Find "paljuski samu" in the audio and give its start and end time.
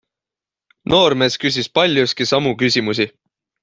1.81-2.59